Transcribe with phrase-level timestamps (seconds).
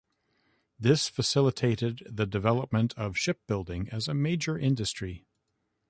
[0.79, 5.27] This facilitated the development of shipbuilding as a major industry.